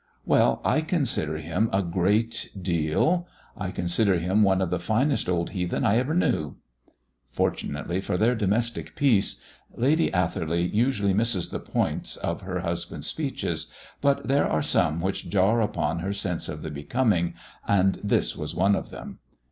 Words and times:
"Well, 0.25 0.61
I 0.65 0.81
consider 0.81 1.37
him 1.37 1.69
a 1.71 1.83
great 1.83 2.49
deal. 2.59 3.27
I 3.55 3.69
consider 3.69 4.17
him 4.17 4.41
one 4.41 4.59
of 4.59 4.71
the 4.71 4.79
finest 4.79 5.29
old 5.29 5.51
heathen 5.51 5.85
I 5.85 5.97
ever 5.97 6.15
knew." 6.15 6.55
Fortunately 7.29 8.01
for 8.01 8.17
their 8.17 8.33
domestic 8.33 8.95
peace, 8.95 9.43
Lady 9.75 10.11
Atherley 10.11 10.65
usually 10.65 11.13
misses 11.13 11.49
the 11.49 11.59
points 11.59 12.17
of 12.17 12.41
her 12.41 12.61
husband's 12.61 13.05
speeches, 13.05 13.67
but 14.01 14.27
there 14.27 14.47
are 14.49 14.63
some 14.63 15.01
which 15.01 15.29
jar 15.29 15.61
upon 15.61 15.99
her 15.99 16.13
sense 16.13 16.49
of 16.49 16.63
the 16.63 16.71
becoming, 16.71 17.35
and 17.67 17.99
this 18.03 18.35
was 18.35 18.55
one 18.55 18.75
of 18.75 18.89
them. 18.89 19.19